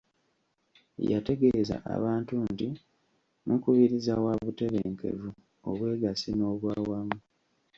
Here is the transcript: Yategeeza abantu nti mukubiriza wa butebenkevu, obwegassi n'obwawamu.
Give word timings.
Yategeeza 1.13 1.75
abantu 1.95 2.33
nti 2.51 2.67
mukubiriza 3.47 4.13
wa 4.25 4.33
butebenkevu, 4.45 5.29
obwegassi 5.69 6.29
n'obwawamu. 6.33 7.17